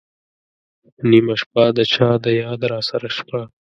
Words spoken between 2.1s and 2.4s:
د